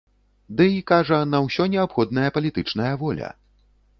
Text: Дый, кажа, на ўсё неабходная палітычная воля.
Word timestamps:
Дый, 0.61 0.71
кажа, 0.91 1.19
на 1.33 1.41
ўсё 1.47 1.67
неабходная 1.75 2.29
палітычная 2.39 2.91
воля. 3.05 3.29